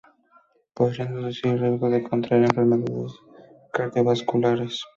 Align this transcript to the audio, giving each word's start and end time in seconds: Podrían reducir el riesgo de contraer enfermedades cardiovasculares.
Podrían 0.73 1.13
reducir 1.13 1.45
el 1.51 1.59
riesgo 1.59 1.87
de 1.87 2.01
contraer 2.01 2.45
enfermedades 2.45 3.13
cardiovasculares. 3.71 4.81